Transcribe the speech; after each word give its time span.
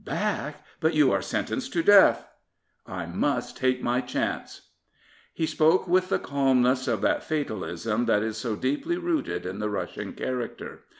"Back? 0.03 0.65
But 0.79 0.95
you 0.95 1.11
are 1.11 1.21
sentenced 1.21 1.73
to 1.73 1.83
death."" 1.83 2.27
I 2.87 3.05
must 3.05 3.55
take 3.55 3.83
my 3.83 4.01
chance." 4.01 4.69
He 5.31 5.45
spoke 5.45 5.87
with 5.87 6.09
the 6.09 6.17
calmness 6.17 6.87
of 6.87 7.01
that 7.01 7.23
fatalism 7.23 8.05
that 8.07 8.23
is 8.23 8.35
so 8.37 8.55
deeply 8.55 8.97
rooted 8.97 9.45
in 9.45 9.59
the 9.59 9.69
Russian 9.69 10.13
character. 10.13 10.85